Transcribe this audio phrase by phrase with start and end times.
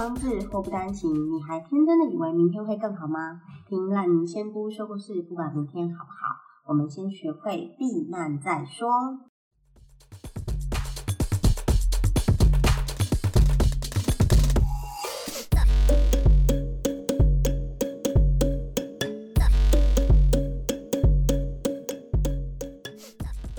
[0.00, 1.30] 无双至，祸不单行。
[1.30, 3.42] 你还天真的以为明天会更好吗？
[3.68, 6.36] 听烂泥仙姑说故事，不管明天好不好，
[6.68, 8.88] 我们先学会避难再说。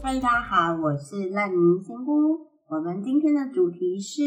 [0.02, 2.48] 嗨，大家好，我是烂泥仙姑。
[2.68, 4.24] 我们今天的主题是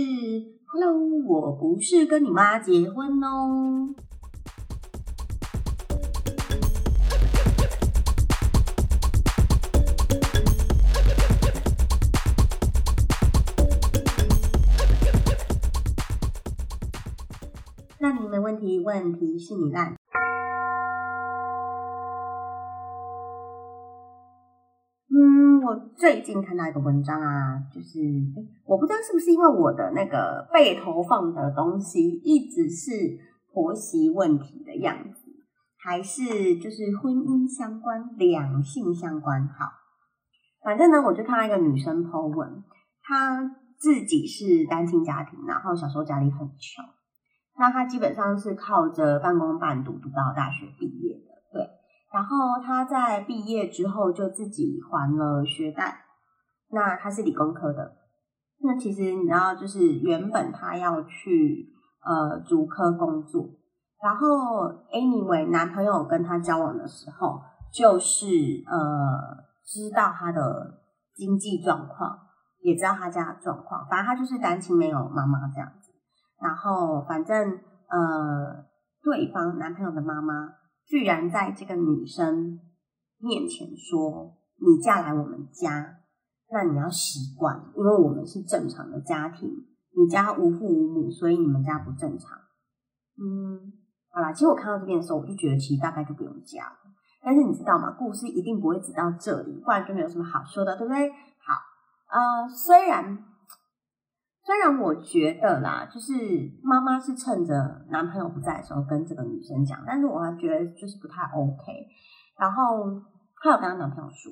[0.76, 0.92] ，Hello，
[1.28, 3.94] 我不是跟你妈结婚哦。
[18.00, 19.94] 那你没问题，问题是你烂。
[25.64, 27.98] 我最近看到一个文章啊，就是
[28.66, 33.18] 我不知道是不是因为我的那个被投放的东西一直是
[33.50, 35.32] 婆媳问题的样子，
[35.78, 39.48] 还是就是婚姻相关、两性相关？
[39.48, 39.64] 好，
[40.62, 42.62] 反正呢，我就看到一个女生 po 文，
[43.02, 46.84] 她自己是单亲家庭，然后小时候家里很穷，
[47.56, 51.33] 那她基本上是靠着半工半读读到大学毕业的，
[52.14, 56.04] 然后他在毕业之后就自己还了学贷，
[56.70, 57.96] 那他是理工科的，
[58.62, 61.66] 那其实你知道，就是原本他要去
[62.04, 63.44] 呃主科工作，
[64.00, 68.26] 然后 anyway 男朋友跟他交往的时候，就是
[68.68, 70.84] 呃知道他的
[71.16, 72.16] 经济状况，
[72.62, 75.90] 也知道他家的状况，反正他就是单亲没有妈妈这样子，
[76.40, 78.64] 然后反正呃
[79.02, 80.52] 对方男朋友的妈妈。
[80.86, 82.60] 居然在这个女生
[83.18, 86.00] 面前说：“你嫁来我们家，
[86.50, 89.50] 那你要习惯，因为我们是正常的家庭。
[89.96, 92.38] 你家无父无母，所以你们家不正常。”
[93.16, 93.72] 嗯，
[94.10, 96.76] 好啦，其实我看到这边的时候，我就觉得其实大概就不用嫁了。
[97.22, 97.90] 但是你知道吗？
[97.98, 101.08] 故事一定不会只到这里，不然就没有什么好说的，对不对？
[101.10, 101.54] 好，
[102.10, 103.24] 呃，虽然。
[104.44, 106.12] 虽然我觉得啦，就是
[106.62, 107.54] 妈妈是趁着
[107.88, 111.72] 男朋友不在的时候跟这个女生讲，但是我还觉得就是不太 OK。
[112.38, 113.00] 然后
[113.40, 114.30] 她有跟她男朋友说，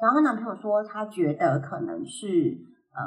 [0.00, 2.56] 然后她男朋友说他觉得可能是
[2.94, 3.02] 呃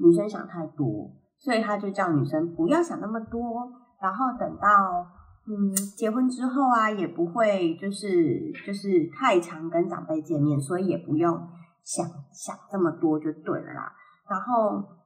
[0.00, 3.68] 女生想太多，所以他就叫女生不要想那么多，
[4.00, 5.04] 然后等到
[5.48, 11.36] 嗯结婚之后啊，也不会就是就是太常跟长辈见面，所以也不用
[11.82, 13.92] 想想这么多就对了啦。
[14.30, 14.99] 然后。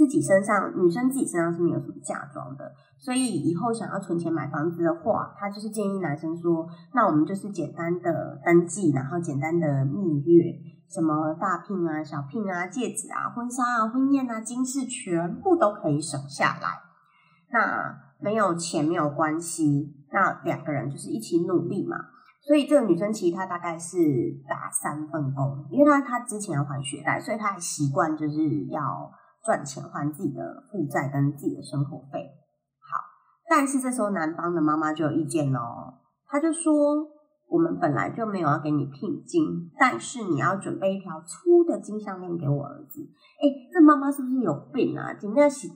[0.00, 10.54] 自己身上，女生自己身上是没有什么嫁妆的，所以以后想要存钱买房子的话，他就是建议男生说，那我们就是简单的登记，然后简单的蜜月，
[10.88, 16.80] 什么大聘啊、小聘啊、戒指啊、婚纱啊、婚宴啊、金饰全部都可以省下来。
[17.52, 21.98] 那没有钱没有关系，那两个人就是一起努力嘛。
[22.40, 23.98] 所以这个女生其实她大概是
[24.48, 29.12] 打三份工，因为她她之前要还学贷，所以她还习惯就是要。
[29.42, 32.30] 赚钱还自己的负债跟自己的生活费，
[32.78, 33.00] 好，
[33.48, 35.94] 但是这时候男方的妈妈就有意见喽，
[36.26, 36.72] 他就说：
[37.48, 43.00] 我们本来就没有要给你聘金，但是你要准备一条粗的金项链给我儿子。
[43.40, 45.14] 哎，这妈妈是不是有病啊？
[45.14, 45.68] 今天是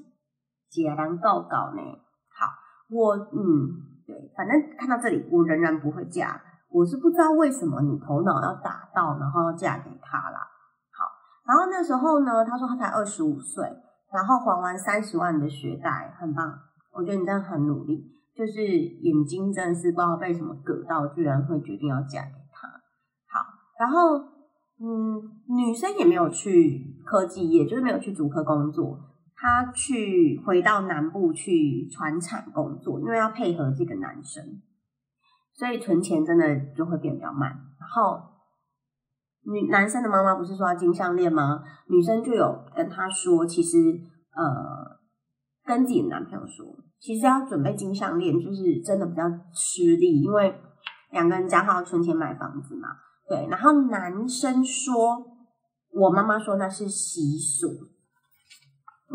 [0.70, 1.80] 解难告告呢？
[2.28, 2.46] 好，
[2.90, 6.42] 我嗯，对，反正看到这里，我仍然不会嫁。
[6.70, 10.50] 我是不知道为什么你头脑要打到，然后要嫁给他啦。
[11.46, 13.62] 然后那时候呢，他说他才二十五岁，
[14.10, 16.58] 然后还完三十万的学贷，很棒。
[16.90, 18.02] 我觉得你真的很努力，
[18.34, 22.66] 就是眼睛真的是不知道被什么割到，居然会决定要嫁给他。
[23.28, 23.44] 好，
[23.78, 24.16] 然后
[24.80, 28.98] 嗯，女生也没有去科技业，就是没有去主科工作，
[29.36, 34.42] 她去回到南部去船厂工作，因为要配合这个男生，
[35.52, 37.50] 所以存钱真的就会变比较慢。
[37.50, 38.32] 然后。
[39.46, 41.62] 女男生的妈妈不是说要金项链吗？
[41.88, 43.78] 女生就有跟他说，其实
[44.34, 44.98] 呃，
[45.64, 46.64] 跟自己的男朋友说，
[46.98, 50.54] 其实要准备金项链，就是真的比较吃力，因为
[51.10, 52.88] 两个人讲好存钱买房子嘛。
[53.28, 55.22] 对，然后男生说，
[55.92, 57.68] 我妈妈说那是习俗。
[57.68, 59.14] 嗯，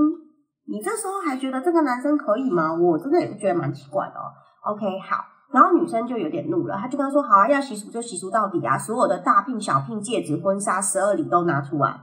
[0.67, 2.73] 你这时候还觉得这个男生可以吗？
[2.75, 4.29] 我真的也是觉得蛮奇怪的哦。
[4.71, 5.38] OK，好。
[5.51, 11.99] 然后女生就有点怒了，她就跟他说：“好啊，要习俗就习俗到底啊，所有的大聘、小聘、戒指、婚纱、十二礼都拿出来。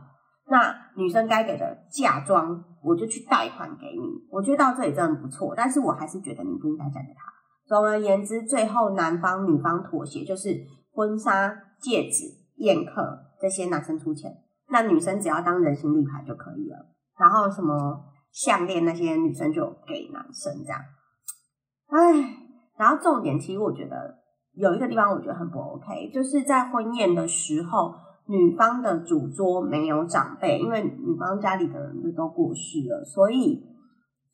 [0.48, 4.06] 那女生该给的嫁妆，我就去贷款给你。
[4.30, 7.22] 我觉得到这里真的不错，但是我还是觉得你不应该嫁给他。
[7.66, 10.56] 总而言之，最后男方女方妥协，就是
[10.92, 11.48] 婚纱、
[11.80, 12.24] 戒指、
[12.56, 14.30] 宴客这些男生出钱，
[14.70, 16.76] 那女生只要当人形立牌就可以了。
[17.18, 18.04] 然后什么？”
[18.36, 20.78] 项链那些女生就给男生这样。
[21.88, 22.36] 唉，
[22.76, 24.18] 然后重点其实我觉得
[24.52, 27.94] 有一个地方我觉得很不 OK，就是在婚宴的时候，
[28.26, 33.64] 女方的主桌没有长辈，因为女方家里的人就都过世了，所以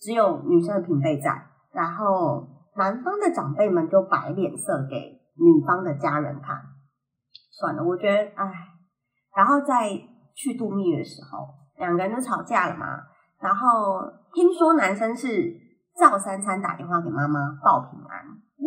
[0.00, 6.56] 只有女生的平辈在，然后男方的长辈们就摆脸色给女方的家人看。
[7.50, 8.52] 算了，我觉得唉，
[9.36, 9.90] 然后在
[10.34, 11.46] 去度蜜月的时候，
[11.78, 12.86] 两个人就吵架了嘛，
[13.40, 14.02] 然后
[14.34, 15.61] 听说男生是。
[15.98, 18.64] 赵三餐打电话给妈妈报平安，哦，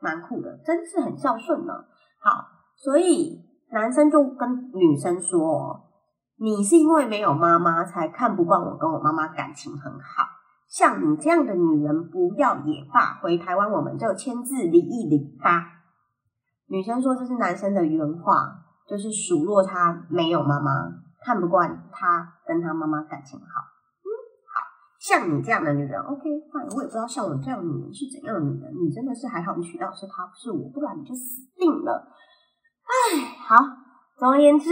[0.00, 1.72] 蛮酷的，真是很孝顺呢。
[2.20, 5.88] 好，所以男生就跟女生说
[6.36, 10.26] ：“你是因为没有妈妈才看不惯我跟我妈妈感情很好，
[10.68, 15.78] 像你这样的女人不要也罢，回台湾我们就签字离一离吧。”
[16.68, 20.70] 女生说这是男生的原话，就是数落他没有妈妈，
[21.24, 23.69] 看不惯他跟他妈妈感情好。
[25.00, 28.70] 像你这样的女人，OK，那我也不知道像我这样的女人是怎样的女人。
[28.84, 32.06] 你真的是还好，你娶到是她，不是我，不然你就死定了。
[32.84, 33.56] 哎，好，
[34.18, 34.68] 总而言之，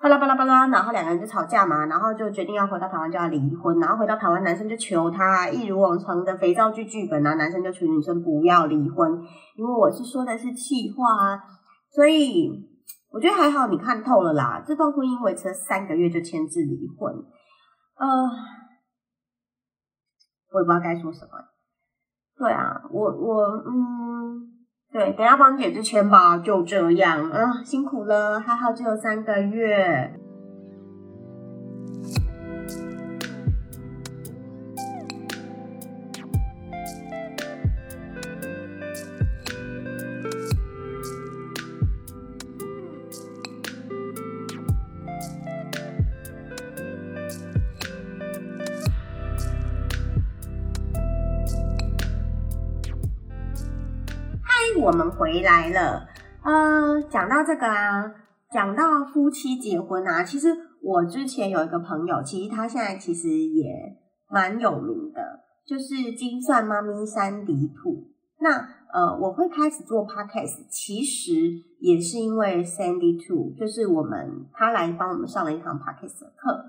[0.00, 9.12] 巴拉巴拉巴拉，然后两个人就吵架嘛，然后就决定要回到台湾就要离婚，然后回到台湾，男生就求她，一如往常的肥皂剧剧本啊，男生就求女生不要离婚，
[9.54, 11.38] 因为我是说的是气话啊，
[11.90, 12.50] 所以
[13.10, 14.64] 我觉得还好，你看透了啦。
[14.66, 17.12] 这段婚姻维持了三个月就签字离婚，
[17.98, 18.59] 呃。
[20.52, 21.30] 我也不知道该说什么。
[22.36, 24.48] 对啊，我我嗯，
[24.92, 30.18] 对，等下帮姐姐签吧，就这样啊，辛苦了，还好只有三个月。
[54.80, 56.06] 我们回来了，
[56.42, 58.14] 呃，讲到这个啊，
[58.50, 60.48] 讲到夫妻结婚啊，其实
[60.82, 63.70] 我之前有一个朋友，其实他现在其实也
[64.30, 68.08] 蛮有名的，就是金算妈咪三迪兔。
[68.40, 68.56] 那
[68.92, 71.34] 呃，我会开始做 podcast，其实
[71.78, 76.64] 也是因为 Sandy Two，就是我们他来帮我们上了一堂 podcast 的课，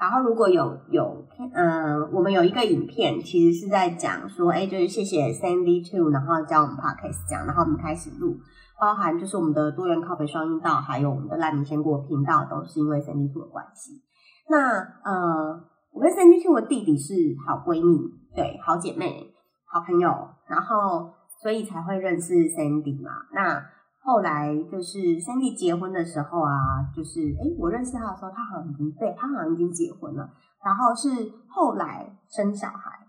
[0.00, 8.38] 然后如果有有，嗯，我们有一个影片，其实是在讲说，哎，就是谢谢 Sandy Two，然后教我们 Podcast 讲，然后我们开始录，
[8.80, 14.02] 包含就是我们的多元靠北双音道，还有我们的烂米鲜果频道，都是因为 Sandy Two 的关系。
[14.48, 15.62] 那呃，
[15.92, 17.14] 我跟 Sandy Two 的弟弟是
[17.46, 17.98] 好闺蜜，
[18.34, 19.34] 对，好姐妹，
[19.66, 20.08] 好朋友，
[20.48, 21.12] 然后
[21.42, 23.10] 所以才会认识 Sandy 嘛。
[23.34, 23.62] 那
[24.02, 30.28] 后来就是 Sandy 结婚的时候啊，就是哎，我认识他的时候，他好像已经对他好像已经结婚了。
[30.64, 31.08] 然后是
[31.48, 33.06] 后来生小孩，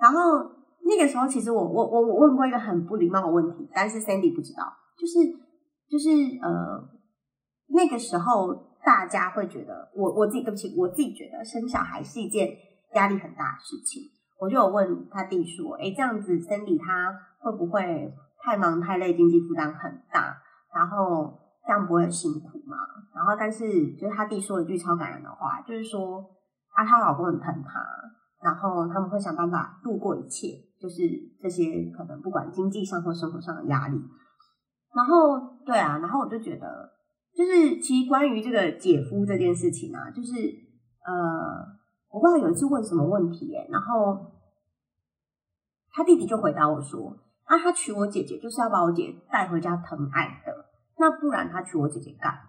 [0.00, 0.20] 然后
[0.84, 5.18] 那个时候其实我我我我问过一个很不礼貌的问题，但是 Sandy 不知道，就是
[5.90, 6.08] 就是
[6.40, 6.88] 呃
[7.68, 8.54] 那个时候
[8.84, 12.48] 大家会觉得我我自己对不起，我自己觉得生小孩是一件
[12.94, 14.02] 压力很大的事情。
[14.40, 18.14] 我就有问他弟说，哎，这样子 Sandy 他会不会？
[18.48, 20.34] 太忙太累，经济负担很大，
[20.74, 22.78] 然后这样不会很辛苦吗？
[23.14, 26.24] 然后，但是就是他弟说了一句超感人的话，就是说
[26.74, 27.78] 啊，她老公很疼她，
[28.40, 30.48] 然后他们会想办法度过一切，
[30.80, 31.02] 就是
[31.42, 34.00] 这些可能不管经济上或生活上的压力。
[34.94, 36.90] 然后，对啊，然后我就觉得，
[37.36, 40.32] 就是其实关于这个姐夫这件事情啊，就是
[41.04, 41.68] 呃，
[42.10, 44.32] 我不知道有一次问什么问题耶，然后
[45.90, 47.14] 他弟弟就回答我说。
[47.48, 50.52] 啊，他娶我姐姐就是要把我姐带回家疼爱的，
[50.98, 52.40] 那不然他娶我姐姐干嘛？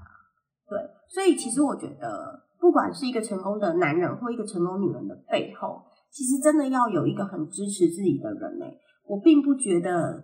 [0.67, 0.77] 对，
[1.07, 8.77] 所以其实我觉得，不管是一个成功的男人或一个成功女人的背后，其实真的要有一个很支持自己的人嘞。
[9.07, 10.21] 我并不觉得，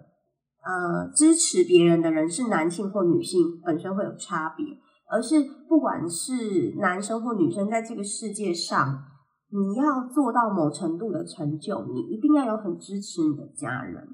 [0.61, 4.65] 呃，支持别人的人是男性或女性本身会有差别，
[5.09, 9.03] 而是不管是男生或女生，在这个世界上，
[9.49, 14.05] 你要做到某程度的成就，你一定要有很支持你的家人。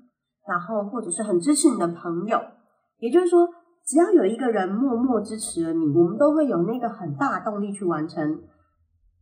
[0.48, 2.40] 然后，或者是很支持你的朋友，
[2.98, 3.48] 也就是说，
[3.86, 8.42] 只要有一个人默默支持了你，我们都会有那个很大动力去完成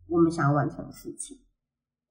[0.07, 1.37] 我们想要完成的事情。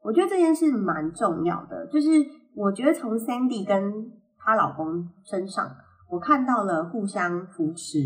[0.03, 2.09] 我觉得这件事蛮重要的，就是
[2.55, 5.67] 我觉得从 Sandy 跟她老公身上，
[6.11, 7.99] 我看到了互相扶持、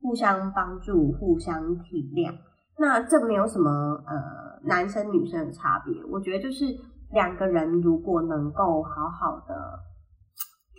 [0.00, 2.34] 互相帮助、互相体谅。
[2.78, 3.70] 那这没有什么
[4.06, 6.64] 呃男生女生的差别，我觉得就是
[7.12, 9.54] 两个人如果能够好好的。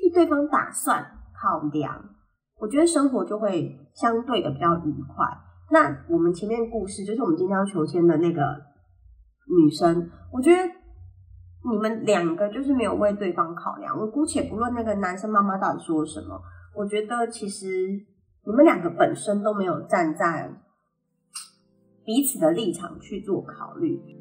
[0.10, 2.10] 对方打算考量，
[2.60, 5.26] 我觉得生活就会相对的比较愉快。
[5.70, 8.42] 那我们前面故事就是我们今天要求签的那个
[9.48, 10.58] 女生，我觉得
[11.70, 13.98] 你们两个就是没有为对方考量。
[14.00, 16.42] 我姑且不论那个男生妈妈到底说什么，
[16.76, 17.68] 我觉得其实
[18.46, 20.50] 你们两个本身都没有站在
[22.06, 24.17] 彼此的立场去做考虑。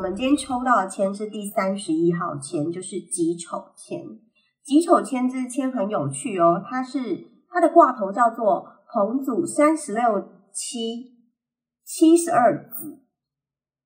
[0.00, 4.00] 我们今天抽到的签是第三十一号签，就是己丑签。
[4.64, 6.98] 己丑签这支签很有趣哦，它是
[7.50, 11.18] 它的挂头叫做彭祖三十六七
[11.84, 13.02] 七十二子，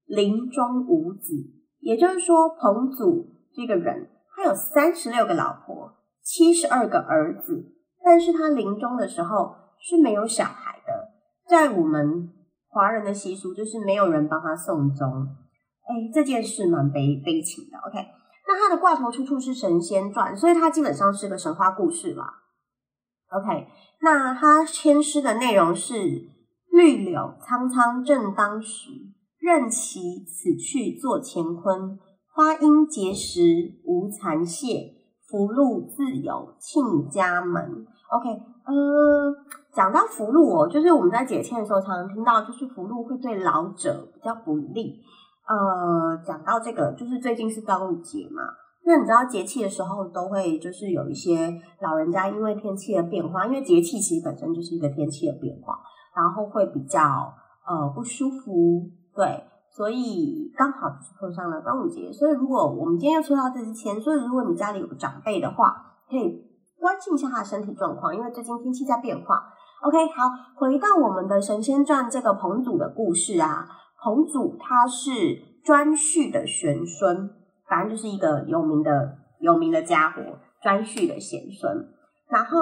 [0.07, 1.33] 临终无子。
[1.81, 11.11] 也就是说，彭祖这个人他有三十六个老婆，七十二个儿子，但是他临终的时候是没有小孩的。
[11.49, 12.31] 在我们
[12.69, 15.27] 华人的习俗，就是没有人帮他送终。
[15.87, 17.79] 哎，这件事蛮悲悲情的。
[17.79, 17.99] OK，
[18.49, 22.25] 那它的挂头出处是《神仙传》，所以它基本上是个神话故事啦。
[23.31, 23.67] OK，
[24.01, 25.95] 那它签诗的内容是：
[26.71, 28.91] 绿柳苍苍正当时，
[29.39, 31.99] 任其此去作乾坤。
[32.33, 33.41] 花阴结实
[33.85, 34.93] 无残谢，
[35.29, 37.87] 福禄自有庆家门。
[38.11, 38.29] OK，
[38.67, 39.35] 呃，
[39.73, 45.01] 讲到福禄哦，就是我们在解签的时候常常听到，就是福禄会对老者比较不利。
[45.47, 48.43] 呃，讲到这个，就是最近是端午节嘛，
[48.87, 55.79] 那你知道节气的时候都会就是有一些老人家因为天气的变化，因为节气其实本身就是一个天气的变化，
[56.17, 57.01] 然后会比较
[57.67, 65.77] 呃不舒服，对，所以刚好就碰上了端午节，所以如果我们今天又抽到这支签，所以如果你家里有长辈的话，
[66.09, 66.43] 可以
[66.81, 69.45] 关心一下他的身体状况，因为最近天气在变化。
[69.83, 73.69] OK，好，回到我们的神仙传这个彭祖的故事啊。
[74.05, 75.11] 彭祖他是
[75.65, 77.31] 颛顼的玄孙，
[77.67, 80.21] 反正就是一个有名的有名的家伙，
[80.63, 81.89] 颛顼的贤孙。
[82.29, 82.59] 然后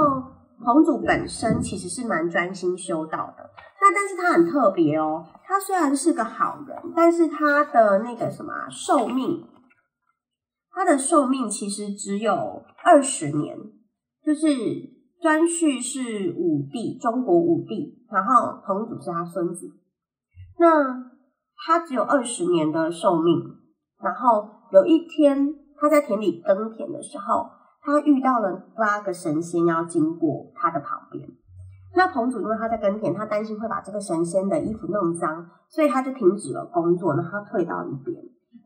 [0.65, 9.45] 彭祖本身其实是蛮专心修道的，那但是他很特别哦，他虽然是个好人，但是他的那个什么寿命，
[10.71, 13.59] 他的寿命其实只有二十年，
[14.25, 14.47] 就是
[15.21, 19.67] 颛顼是武帝，中国武帝，然后彭祖是他孙子，
[20.61, 21.11] 那。
[21.65, 23.41] 他只有二十年的寿命，
[24.03, 27.47] 然后有一天他在田里耕田的时候，
[27.83, 31.25] 他遇到了八个神仙要经过他的旁边。
[31.95, 38.17] 那彭祖因为他在耕田，他担心会把这个神仙的衣服弄脏，所以他就停止了工作，然后退到一边，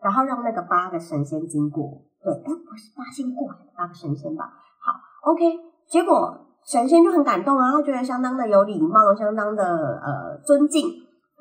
[0.02, 2.02] 然后让那个八个神仙经过。
[2.22, 4.44] 对，哎，不是八仙过海，八个神仙吧？
[4.80, 5.44] 好，OK。
[5.86, 6.34] 结果
[6.64, 9.64] 神仙就很感动啊，他觉得相当的有礼貌，相当的
[10.02, 10.88] 呃尊敬，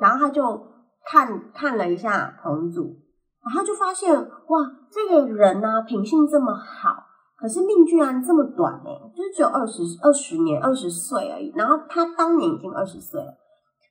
[0.01, 0.74] 然后他就。
[1.05, 2.97] 看看了一下彭祖，
[3.45, 7.05] 然后就发现哇，这个人呢品性这么好，
[7.37, 11.53] 可是命居然这么短呢，就是只有二十二十年二十岁而已。
[11.55, 13.37] 然后他当年已经二十岁了，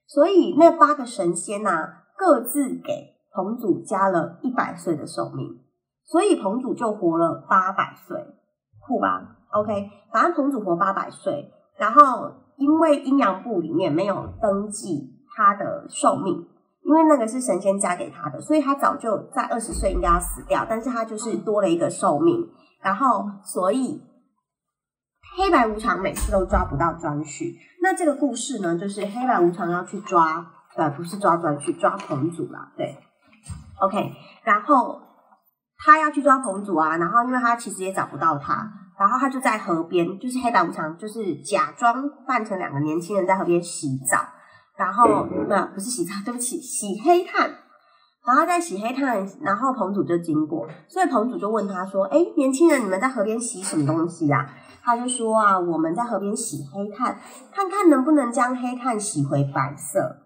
[0.07, 5.61] 所以那八个神仙呐各自给彭祖加了一百岁的寿命，
[6.05, 8.17] 所以彭祖就活了八百岁，
[8.85, 16.49] 酷吧？OK，反正彭祖活八百岁，然后因为阴阳部里面没有登记他的寿命。
[16.85, 22.47] 因为那个是神仙加给他的，所以他早就在二十岁应该要死掉，但是他就是多了一个寿命，
[22.83, 24.03] 然后所以
[25.37, 27.57] 黑白无常每次都抓不到庄旭。
[27.83, 32.99] 那这个故事呢，就是黑白无常要去抓，对，不是抓庄旭，抓彭祖啦，对
[33.81, 34.13] ，OK，
[34.43, 35.01] 然后
[35.79, 44.19] 他要去抓彭祖啊，然后因为他其实也找不到他，然后他就在河边，就是黑白无常，就是假装扮成两个年轻人在河边洗澡。
[44.77, 47.49] 然后，那不是洗澡，对不起，洗黑炭。
[48.27, 54.51] 然后在洗黑炭，然后彭祖就经过，所以彭祖就问他说：“哎，年轻人，你们在河边洗什么东西呀？”
[54.83, 57.21] 他就说：“啊，我们在河边洗黑炭，
[57.53, 60.23] 看看能不能将黑炭洗回白色。”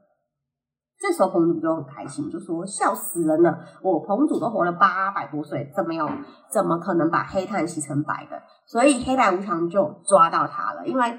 [1.00, 3.58] 这时候彭祖就很开心，就说：“笑死人了！
[3.82, 6.08] 我彭祖都活了八百多岁，怎么有
[6.52, 11.18] 怎么可能把黑炭洗成白的？”所以黑白无常就抓到他了，因为。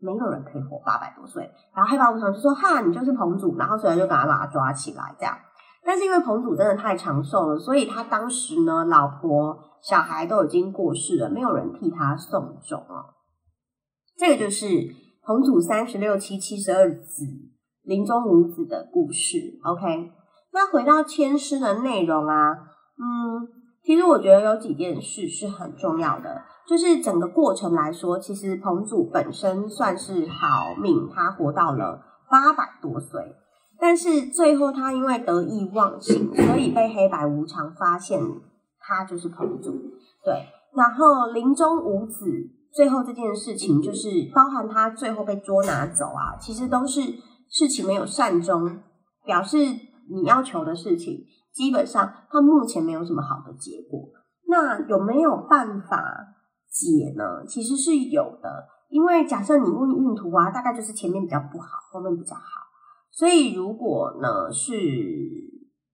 [0.00, 1.42] 没有人可以活八百多岁，
[1.74, 5.36] 然后黑白无常就说：“哈，你就是彭祖。”然后所以就赶快把他抓起来，这样。
[5.84, 13.14] 但是因为彭祖真的太长寿了，所以他当时呢，老婆、小孩都已经过世了，没有人替他送终了。
[14.16, 14.66] 这个就是
[15.22, 17.24] 彭祖三十六妻七十二子，
[17.82, 19.58] 临终无子的故事。
[19.64, 20.12] OK，
[20.52, 22.52] 那回到签诗的内容啊，
[22.98, 23.48] 嗯，
[23.82, 32.00] 其实我觉得有几件事是很重要的，就是整个过程来说，其实彭祖本身算是好命，他活到了
[32.30, 33.34] 八百多岁，
[33.80, 38.22] 但是最后他因为得意忘形，所以被黑白无常发现
[38.78, 39.72] 他就是彭祖。
[40.24, 42.24] 对，然后临终无子，
[42.72, 47.00] 最后这件事情就是包含他最后被捉拿走啊，其实都是
[47.48, 48.78] 事情没有善终，
[49.24, 49.56] 表示
[50.08, 51.24] 你要求的事情。
[51.52, 54.08] 基本上，他目前没有什么好的结果。
[54.46, 56.36] 那有没有办法
[56.70, 57.44] 解呢？
[57.46, 62.42] 其实是有的，因为假设你问运图啊，大概就是前面比较不好，后面比较好。
[63.10, 64.72] 所以如果呢是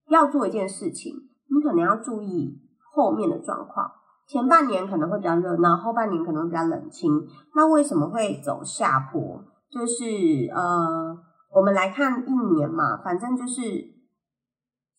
[0.09, 1.13] 要做一件事情，
[1.49, 2.61] 你可能要注意
[2.93, 3.91] 后面的状况。
[4.27, 7.11] 前半年可能会比较热闹，后半年可能会比较冷清。
[7.55, 9.43] 那为什么会走下坡？
[9.71, 11.17] 就是呃，
[11.53, 13.97] 我们来看一年嘛，反正就是。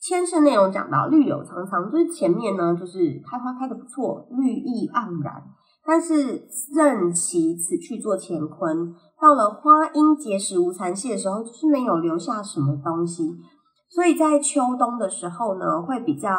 [0.01, 5.43] 牵涉内容讲到绿柳苍苍，就是前面呢，就是开花开的不错，绿意盎然。
[5.85, 13.37] 但是任其此去做乾坤，到了花阴结实无残隙的时候，就是没有留下什么东西。
[13.89, 16.31] 所以在秋冬的时候呢，会比较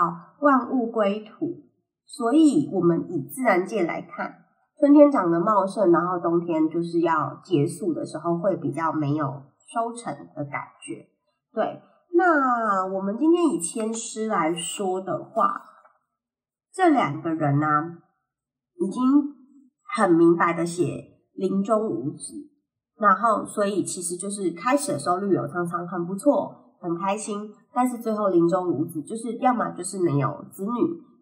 [0.41, 1.63] 万物归土。
[2.05, 4.45] 所以我们以自然界来看，
[4.79, 9.25] 春天长得茂盛，然后冬天就是要结束的时候，会比较没有
[9.67, 11.07] 收成的感觉。
[11.53, 11.81] 对。
[12.11, 15.61] 那我们今天以千诗来说的话，
[16.73, 17.67] 这两个人呢，
[18.79, 19.01] 已经
[19.95, 21.03] 很明白的写
[21.35, 22.33] 林中无子，
[22.97, 30.69] 然后所以其实就是开始的时候绿柳苍苍很不错，很开心，但是最后林中无子，就是要么就是没有子女，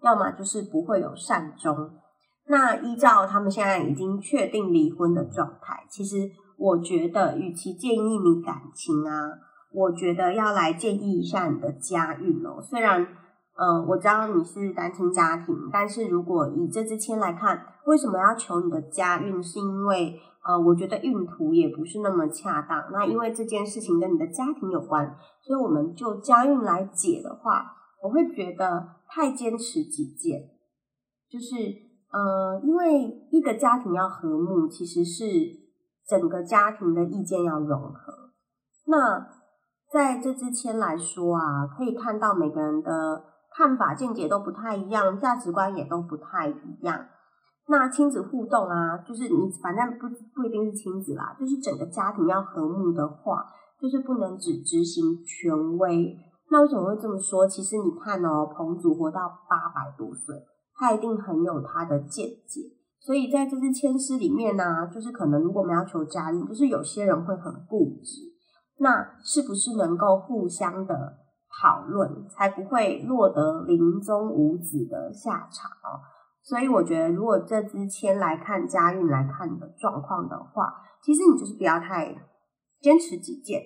[0.03, 1.91] 要么就是不会有善终。
[2.47, 9.32] 那依照他们现在已经确定离婚的状态，其实我觉得，与其建议你感情啊。
[9.73, 12.62] 我觉得要来建议一下你的家运哦。
[12.62, 13.05] 虽然，
[13.60, 19.41] 嗯，我知道你是单亲家庭，但是如果以这支签来看，为什么要求你的家运？
[19.41, 22.91] 是因为，呃，我觉得运途也不是那么恰当。
[22.91, 27.65] 那因为这件事情跟你的家庭有关，所以我们就家运来解的话，
[28.04, 30.39] 我会觉得太坚持己见，
[31.28, 31.56] 就是，
[32.12, 35.26] 呃，因为一个家庭要和睦，其实是
[36.08, 38.13] 整个家庭的意见要融合。
[38.86, 39.28] 那
[39.91, 43.24] 在这支签来说啊，可以看到每个人的
[43.58, 47.08] 看法见解都不太一样，价值观也都不太一样。
[47.67, 53.43] 那亲子互动啊，就是你反正不不一定是亲子啦，就是整个家庭要和睦的话，
[53.82, 56.15] 就是不能只执行权威。
[56.52, 57.48] 那为什么会这么说？
[57.48, 60.36] 其实你看哦，彭祖活到八百多岁，
[60.76, 62.62] 他一定很有他的见解。
[63.00, 68.22] 所以在这支签诗里面呢，就是可能如果我们要求家运，就是有些人会很固执。
[68.80, 71.17] 那是不是能够互相的
[71.60, 76.00] 讨论，才不会落得临终无子的下场哦？
[76.43, 82.15] 所以我觉得，如果这支签来看家运来看的状况的话，其实你就是不要太
[82.80, 83.62] 坚持己见。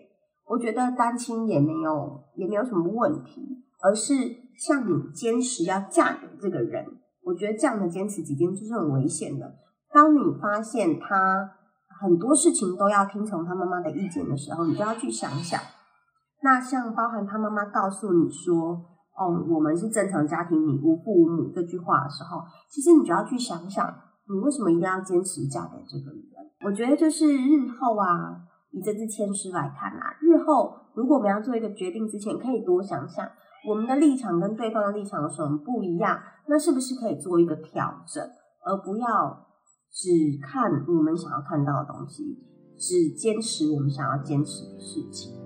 [0.46, 4.14] 我觉得单亲也没有也没有什么问题，而是
[4.58, 6.86] 像你坚持要嫁给这个人，
[7.24, 9.56] 我觉得这样的坚持己见就是很危险的。
[9.92, 11.58] 当你发现他。
[12.02, 15.62] 很多事情都要听从他妈妈的意见的时候，你就要去想想。
[16.44, 18.74] 那像包含他妈妈告诉你说
[19.18, 23.94] ：“哦，我们是正常家庭，你无父无母”这句话的时候，其实你就要去想想，
[24.28, 26.22] 你为什么一定要坚持嫁给这个人？
[26.66, 33.28] 我觉得就是日后啊，以这支签诗来看啊，日后如果我们要做一个决定之前，可以多想想
[33.68, 38.24] 我们的立场跟对方的立场有什么不一样，那是不是可以做一个调整，
[38.66, 39.48] 而不要。
[39.94, 40.08] 只
[40.42, 42.24] 看我们想要看到的东西，
[42.80, 45.41] 只坚持我们想要坚持的事情。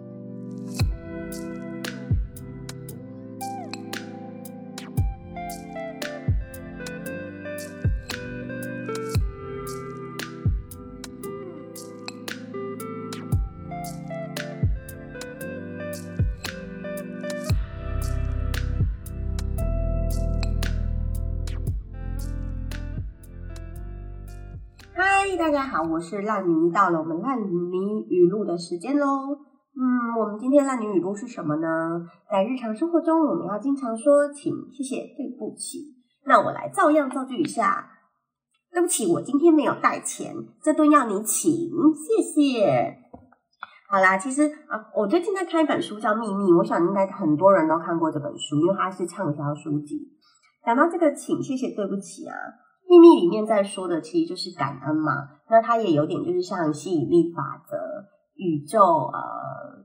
[25.37, 29.44] 大家好，我是烂泥，到了我们烂泥语录的时间喽。
[30.17, 31.67] 我们今天烂泥语录是什么呢？
[32.31, 35.79] 在日常生活中，我们要经常说请、谢谢、对不起。
[36.25, 37.91] 那我来照样造句一下。
[38.71, 42.97] 对不起，我今天没有带钱，这顿要你请，谢谢。
[43.89, 50.11] 好啦，其实啊，我最近在看一本书叫《秘密》，我想应该很多人都看过这本书，因为它是畅销书籍。
[50.65, 52.35] 讲到这个请、谢谢、对不起啊。
[52.89, 55.11] 秘密里面在说的其实就是感恩嘛，
[55.49, 57.77] 那它也有点就是像吸引力法则、
[58.35, 59.84] 宇宙呃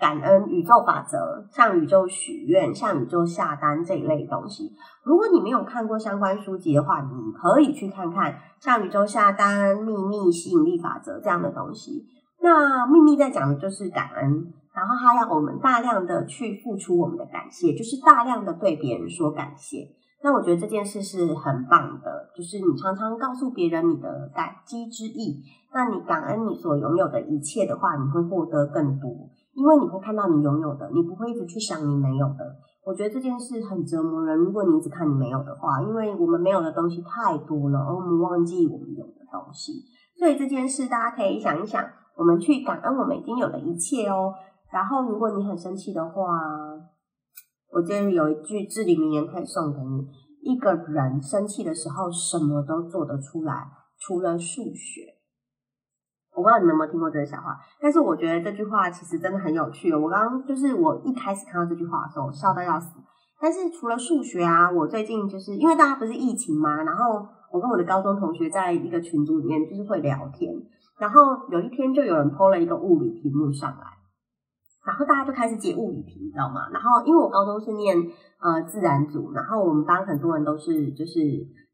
[0.00, 4.72] 感恩、宇宙法则、向宇宙许愿、向宇宙下单这一类东西。
[5.04, 12.06] 如果你没有看过相关书籍的话，你可以去看看向宇宙下单、秘密吸引力法则这样的东西。
[12.40, 19.88] 那秘密在讲的就是感恩，然后他要我们大量的去付出我们的感谢，就是大量的对别人说感谢。
[20.22, 29.30] 那我觉得这件事是很棒的，就是你常常告诉别人你的感激之意，那你感恩你所拥有的一切的话，你会获得更多。
[29.56, 32.44] 因为你会看到你拥有的，你不会一直去想你没有的。
[32.84, 34.36] 我觉得这件事很折磨人。
[34.36, 39.72] 如果你一直看你没有的话，因为我们没有的东西太多了，而我们忘记我们有的东西。
[40.18, 41.82] 所以这件事大家可以想一想，
[42.16, 44.34] 我们去感恩我们已经有的一切哦。
[44.70, 46.22] 然后如果你很生气的话，
[47.72, 53.66] 我今天有一句至理名言可以送给你：一个人生气的时候，什么都做得出来，
[53.98, 55.15] 除了数学。
[56.36, 59.90] 我不知道你们有没有听过这个笑话，但是我觉得这句话其实真的很有趣。
[59.94, 62.90] 我刚刚就是我一开始看到这句话的时候，笑到要死。
[63.40, 70.52] 但是除了数学啊，我最近就是因为大家不是疫情嘛，然后我跟我的高中同学在一个群组里面就是会聊天，
[70.98, 73.86] 然后有一天就有人抛了一个物理题目上来，
[74.84, 76.68] 然后大家就开始解物理题，你知道吗？
[76.70, 81.20] 然后因为我高中是念呃自然组，然后我们班很多人都是就是。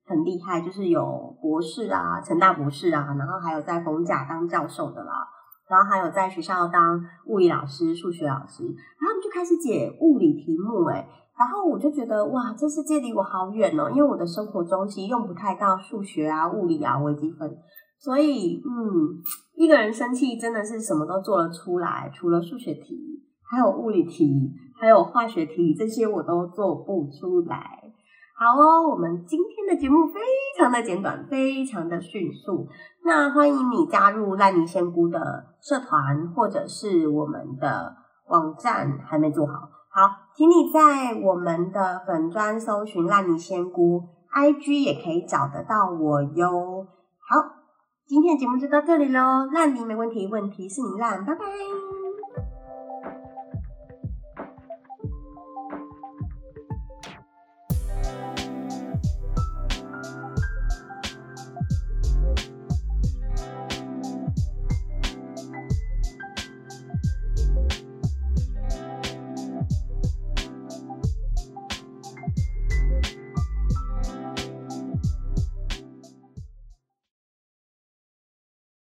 [0.05, 5.27] 很厉害，就是有博士啊，成大博士啊，然后还有在逢甲当教授的啦，
[5.69, 11.07] 然后还有在学校当物理老师、数学老师，然后他们就开始解物理题目，诶
[11.39, 17.57] 然后我就觉得哇，这世界离我好远哦，因为我的生活中其实用不太到数学啊、物理啊、微积分，
[17.99, 19.17] 所以嗯，
[19.55, 22.99] 一个人生气真的是什么都做得出来，除了数学题，
[23.51, 27.82] 还有物理题，还有化学题，这些我都做不出来。
[28.43, 30.21] 好哦，我们今天的节目非
[30.59, 32.67] 常的简短，非常的迅速。
[33.05, 37.95] 那欢迎你加入烂泥仙姑的社团，或者是我们的
[38.27, 39.53] 网站还没做好。
[39.91, 44.03] 好，请你在我们的粉砖搜寻烂泥仙姑
[44.35, 46.85] ，IG 也可以找得到我哟。
[47.21, 47.49] 好，
[48.09, 51.45] 今天的节目就到这里喽，烂泥没问题，问题是你烂，拜拜。